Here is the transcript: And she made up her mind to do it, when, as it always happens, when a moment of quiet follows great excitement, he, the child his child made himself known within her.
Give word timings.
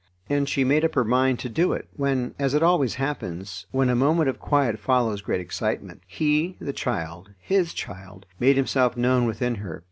And 0.27 0.49
she 0.49 0.63
made 0.63 0.83
up 0.83 0.95
her 0.95 1.03
mind 1.03 1.37
to 1.41 1.47
do 1.47 1.73
it, 1.73 1.87
when, 1.95 2.33
as 2.39 2.55
it 2.55 2.63
always 2.63 2.95
happens, 2.95 3.67
when 3.69 3.87
a 3.87 3.95
moment 3.95 4.29
of 4.29 4.39
quiet 4.39 4.79
follows 4.79 5.21
great 5.21 5.41
excitement, 5.41 6.01
he, 6.07 6.55
the 6.59 6.73
child 6.73 7.29
his 7.37 7.71
child 7.71 8.25
made 8.39 8.57
himself 8.57 8.97
known 8.97 9.25
within 9.27 9.53
her. 9.61 9.79